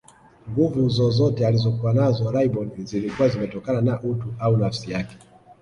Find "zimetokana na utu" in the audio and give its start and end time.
3.29-4.33